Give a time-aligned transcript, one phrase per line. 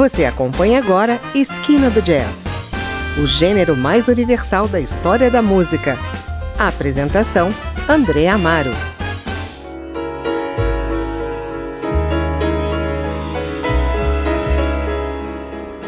[0.00, 2.46] Você acompanha agora Esquina do Jazz,
[3.22, 5.98] o gênero mais universal da história da música.
[6.58, 7.52] A apresentação:
[7.86, 8.70] André Amaro.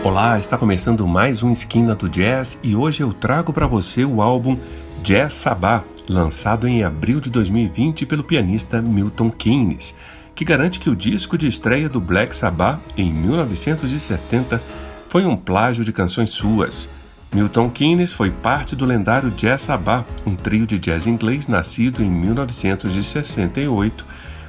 [0.05, 4.21] Olá, está começando mais um Esquina do Jazz e hoje eu trago para você o
[4.21, 4.59] álbum
[5.03, 9.97] Jazz Sabá, lançado em abril de 2020 pelo pianista Milton Keynes
[10.35, 14.63] que garante que o disco de estreia do Black Sabbath, em 1970,
[15.09, 16.89] foi um plágio de canções suas.
[17.35, 22.11] Milton Keynes foi parte do lendário Jazz Sabbath, um trio de jazz inglês nascido em
[22.11, 24.05] 1968,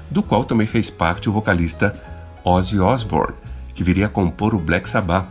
[0.09, 1.93] do qual também fez parte o vocalista
[2.43, 3.35] Ozzy Osbourne,
[3.73, 5.27] que viria a compor o Black Sabbath.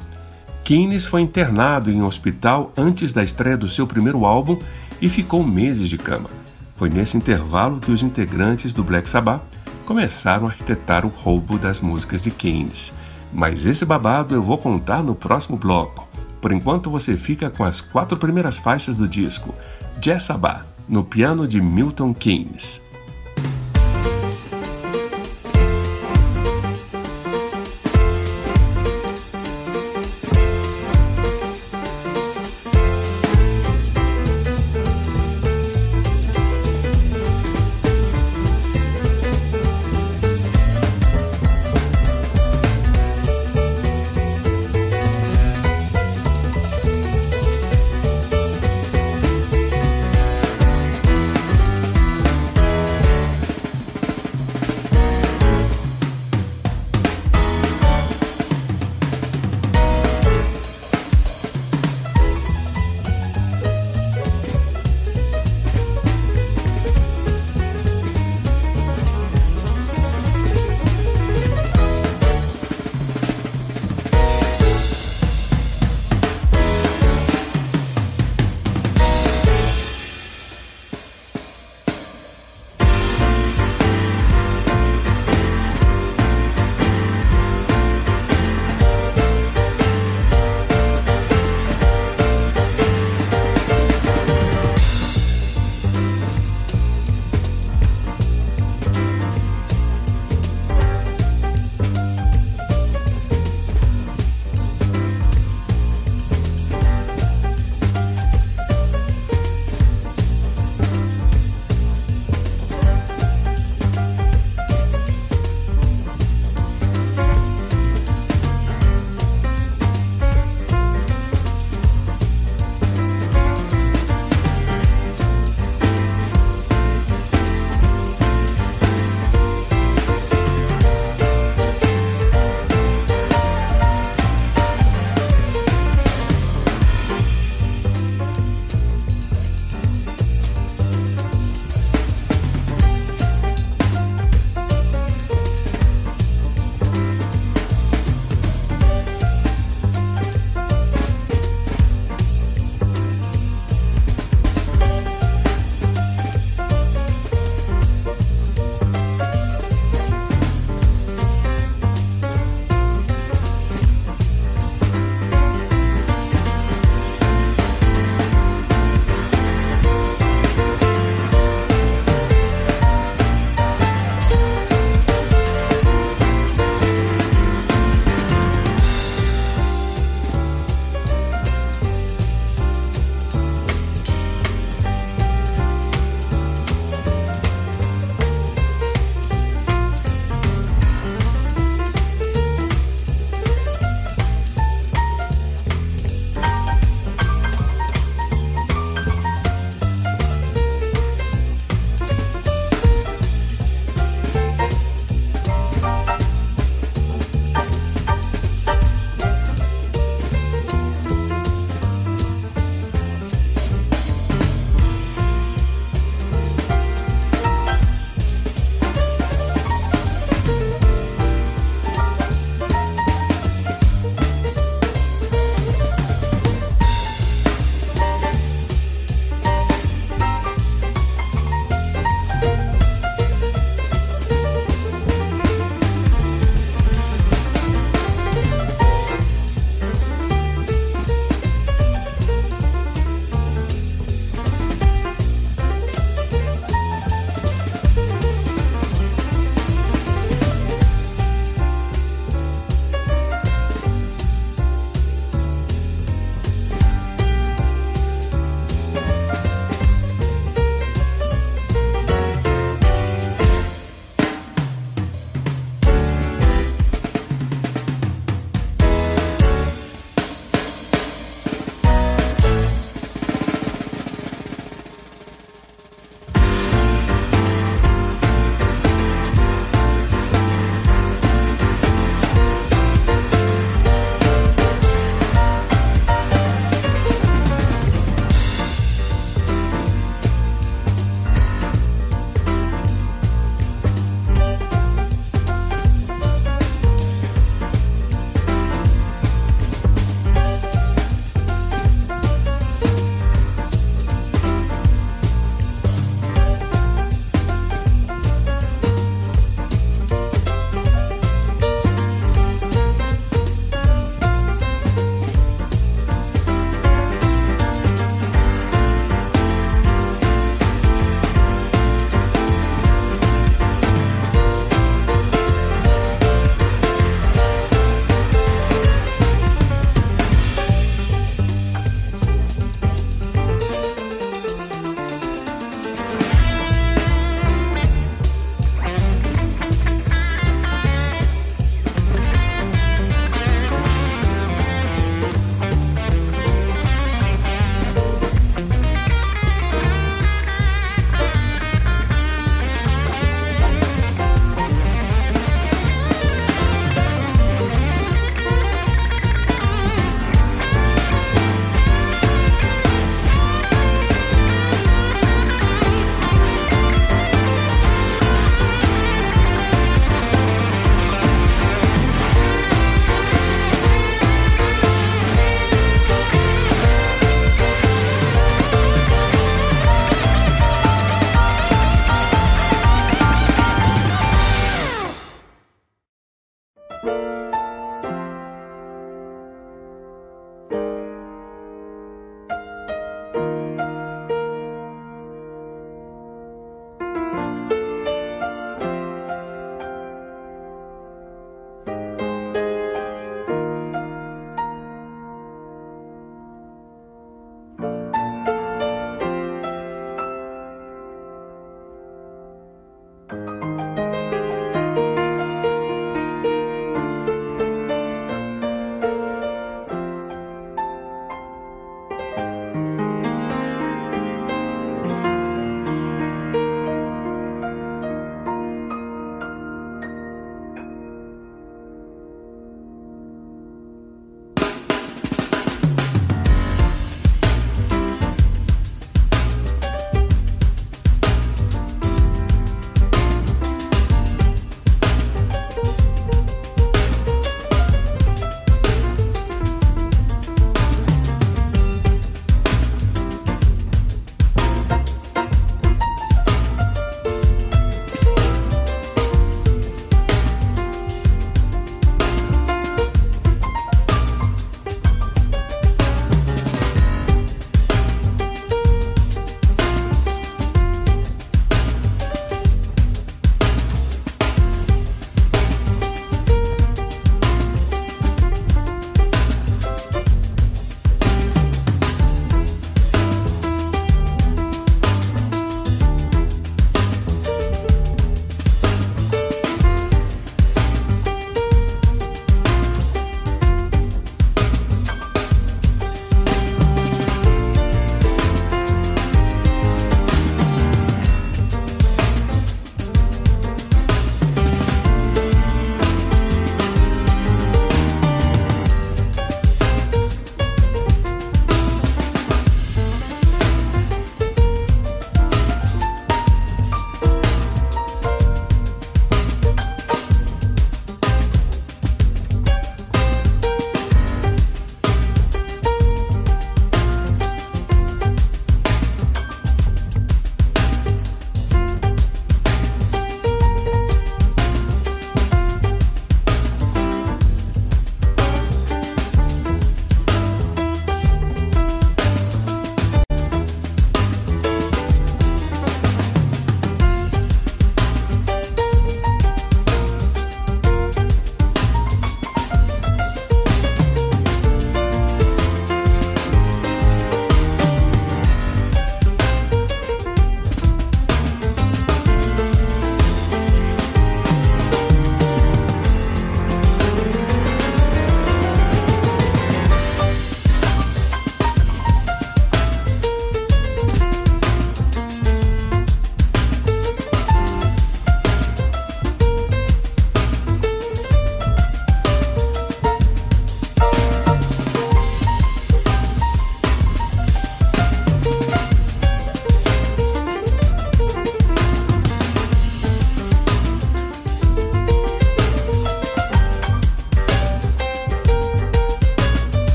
[0.64, 4.58] Keynes foi internado em um hospital antes da estreia do seu primeiro álbum
[5.00, 6.30] e ficou meses de cama.
[6.76, 9.42] Foi nesse intervalo que os integrantes do Black Sabbath
[9.82, 12.92] começaram a arquitetar o roubo das músicas de Keynes.
[13.32, 16.08] Mas esse babado eu vou contar no próximo bloco.
[16.40, 19.54] Por enquanto você fica com as quatro primeiras faixas do disco
[20.20, 22.82] Sabbath, no piano de Milton Keynes.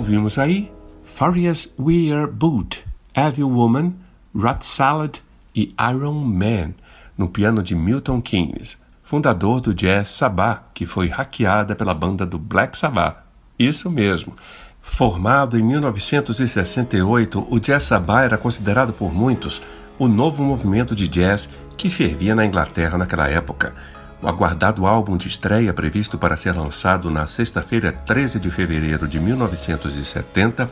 [0.00, 0.72] Ouvimos aí
[1.04, 2.82] Farias Weir Boot,
[3.14, 3.92] Evil Woman,
[4.34, 5.18] Rat Salad
[5.54, 6.72] e Iron Man,
[7.18, 12.38] no piano de Milton Keynes, fundador do jazz Sabbath, que foi hackeada pela banda do
[12.38, 13.18] Black Sabbath.
[13.58, 14.32] Isso mesmo.
[14.80, 19.60] Formado em 1968, o Jazz Sabbath era considerado por muitos
[19.98, 23.74] o novo movimento de jazz que fervia na Inglaterra naquela época.
[24.22, 29.18] O aguardado álbum de estreia, previsto para ser lançado na sexta-feira, 13 de fevereiro de
[29.18, 30.70] 1970,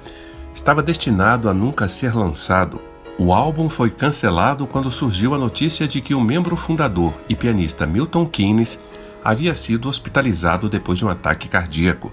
[0.55, 2.79] estava destinado a nunca ser lançado.
[3.19, 7.87] O álbum foi cancelado quando surgiu a notícia de que o membro fundador e pianista
[7.87, 8.79] Milton Keynes
[9.25, 12.13] havia sido hospitalizado depois de um ataque cardíaco.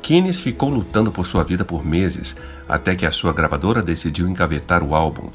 [0.00, 2.36] Keynes ficou lutando por sua vida por meses,
[2.68, 5.28] até que a sua gravadora decidiu engavetar o álbum.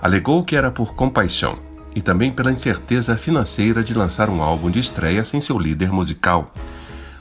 [0.00, 4.78] Alegou que era por compaixão e também pela incerteza financeira de lançar um álbum de
[4.78, 6.52] estreia sem seu líder musical.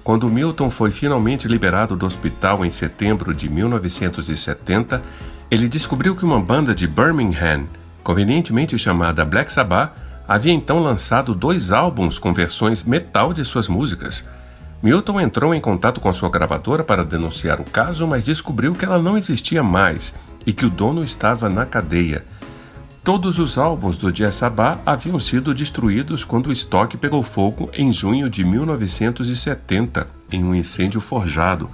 [0.04, 5.02] Quando Milton foi finalmente liberado do hospital em setembro de 1970,
[5.50, 7.66] ele descobriu que uma banda de Birmingham,
[8.04, 9.94] convenientemente chamada Black Sabbath,
[10.28, 14.26] havia então lançado dois álbuns com versões metal de suas músicas.
[14.84, 19.02] Milton entrou em contato com sua gravadora para denunciar o caso, mas descobriu que ela
[19.02, 20.14] não existia mais
[20.46, 22.26] e que o dono estava na cadeia.
[23.06, 27.94] Todos os álbuns do Jazz Sabá haviam sido destruídos quando o estoque pegou fogo em
[27.94, 31.70] junho de 1970, em um incêndio forjado.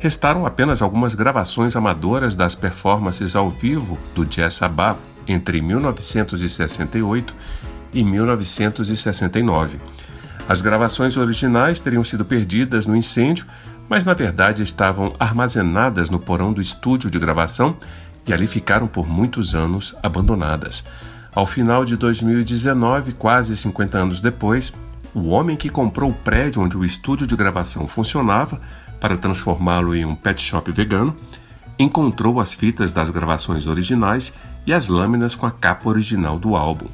[0.00, 4.96] Restaram apenas algumas gravações amadoras das performances ao vivo do Jazz Sabá
[5.28, 7.34] entre 1968
[7.92, 9.78] e 1969.
[10.48, 13.44] As gravações originais teriam sido perdidas no incêndio,
[13.90, 17.76] mas na verdade estavam armazenadas no porão do estúdio de gravação
[18.26, 20.84] e ali ficaram por muitos anos abandonadas.
[21.34, 24.72] Ao final de 2019, quase 50 anos depois,
[25.14, 28.60] o homem que comprou o prédio onde o estúdio de gravação funcionava
[29.00, 31.14] para transformá-lo em um pet shop vegano,
[31.78, 34.32] encontrou as fitas das gravações originais
[34.66, 36.86] e as lâminas com a capa original do álbum.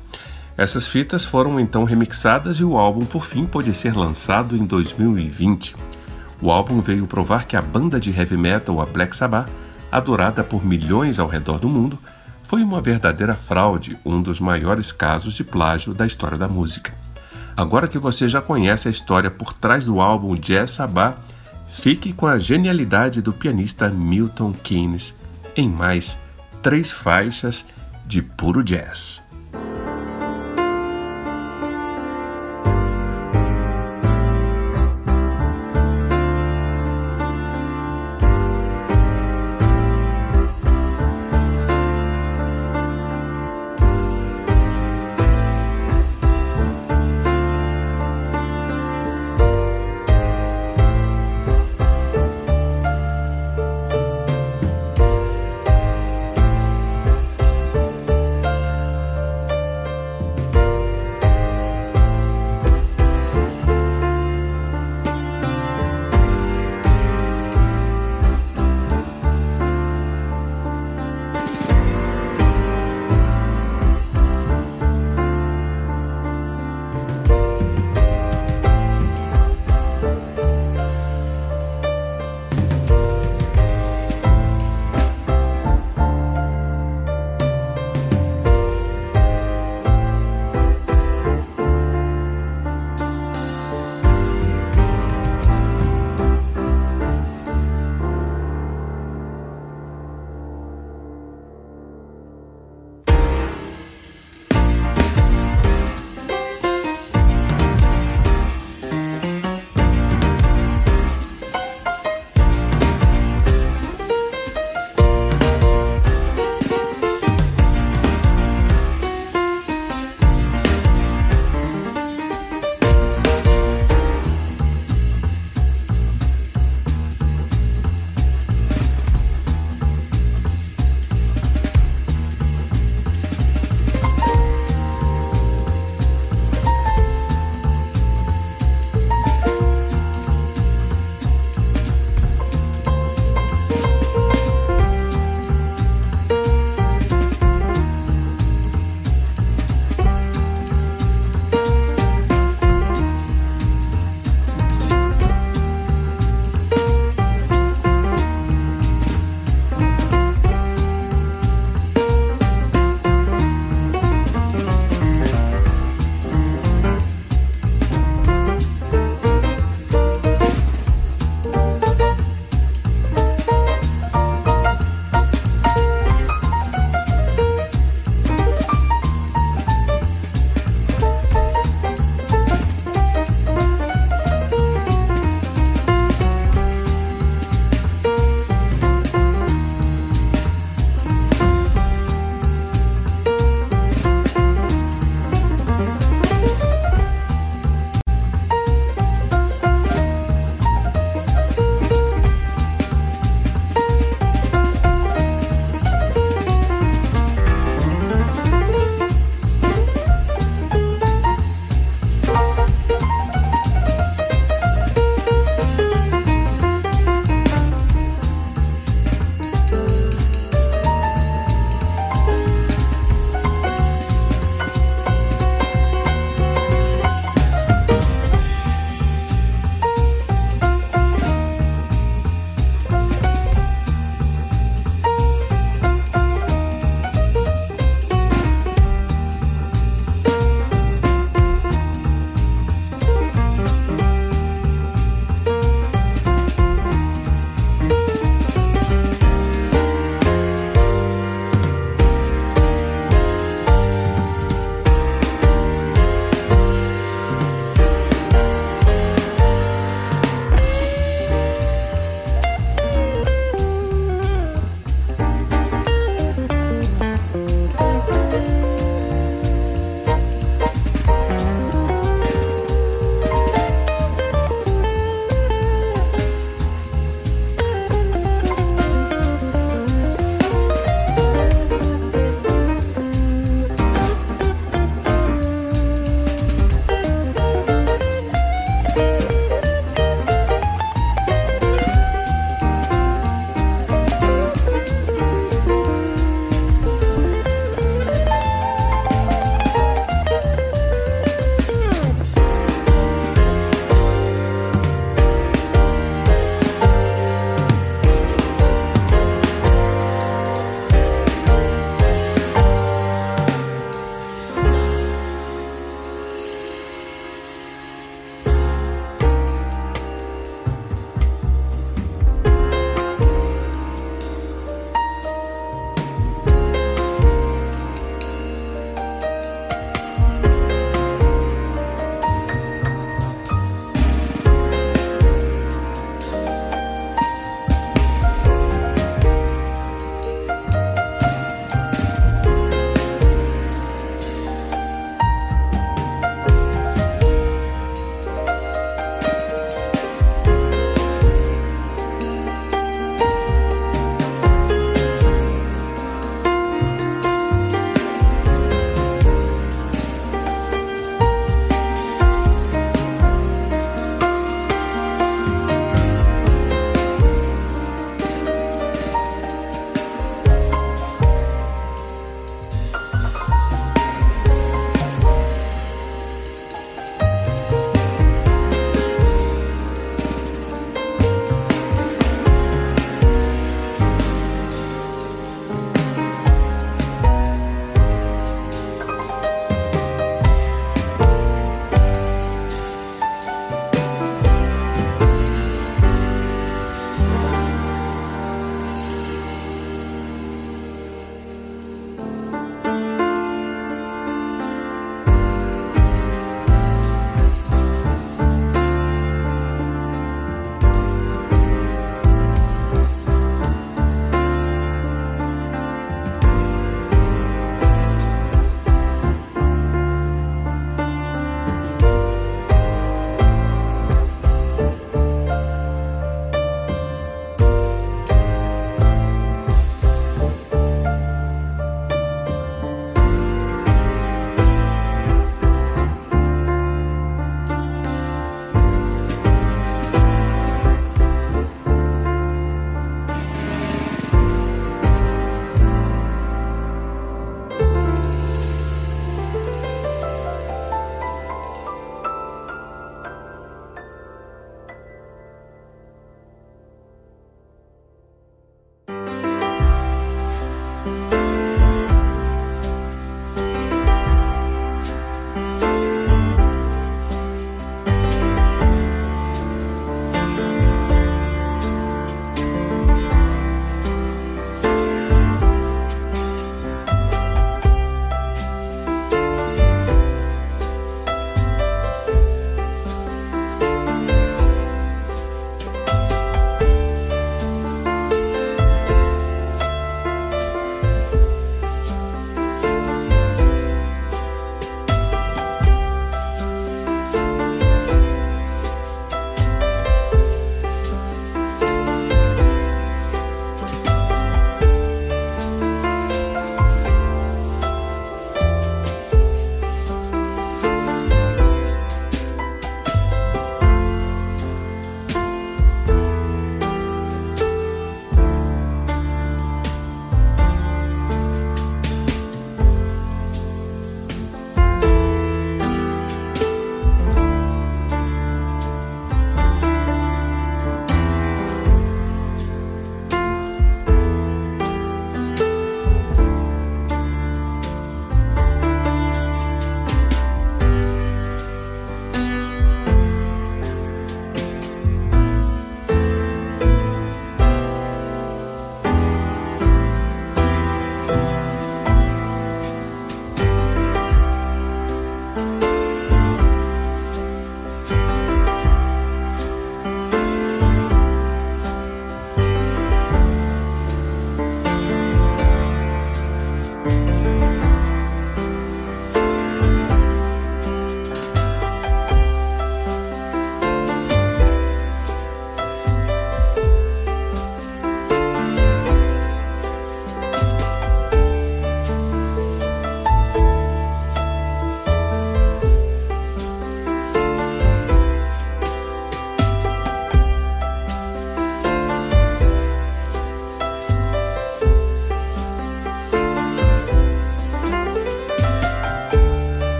[0.56, 5.76] Essas fitas foram então remixadas e o álbum por fim pôde ser lançado em 2020.
[6.40, 9.50] O álbum veio provar que a banda de heavy metal, a Black Sabbath,
[9.90, 11.98] adorada por milhões ao redor do mundo,
[12.44, 16.94] foi uma verdadeira fraude, um dos maiores casos de plágio da história da música.
[17.56, 21.16] Agora que você já conhece a história por trás do álbum Jazz Sabá,
[21.68, 25.14] fique com a genialidade do pianista Milton Keynes
[25.56, 26.18] em mais
[26.62, 27.66] três faixas
[28.06, 29.27] de puro jazz.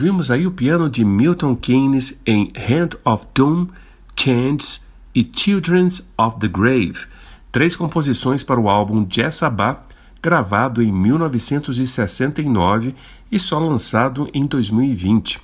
[0.00, 3.66] Ouvimos aí o piano de Milton Keynes em Hand of Doom,
[4.16, 4.80] Chants
[5.14, 7.00] e Children of the Grave,
[7.52, 9.82] três composições para o álbum Jazz Sabá,
[10.22, 12.94] gravado em 1969
[13.30, 15.38] e só lançado em 2020.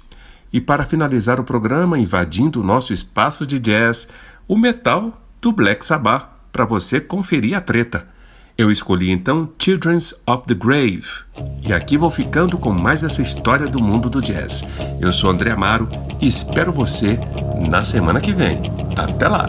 [0.50, 4.08] E para finalizar o programa, invadindo o nosso espaço de jazz,
[4.48, 8.08] o metal do Black Sabbath, para você conferir a treta.
[8.58, 11.06] Eu escolhi então Children of the Grave.
[11.62, 14.64] E aqui vou ficando com mais essa história do mundo do jazz.
[14.98, 15.86] Eu sou André Amaro
[16.22, 17.18] e espero você
[17.68, 18.62] na semana que vem.
[18.96, 19.48] Até lá!